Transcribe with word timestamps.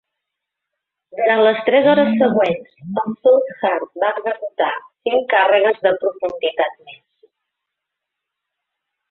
Durant 1.17 1.41
les 1.47 1.59
tres 1.67 1.89
hores 1.91 2.15
següents, 2.21 2.71
el 3.01 3.13
Southard 3.27 3.85
va 4.05 4.09
executar 4.23 4.71
cinc 4.79 5.29
càrregues 5.35 5.79
de 5.85 5.93
profunditat 6.01 6.75
més. 6.89 6.99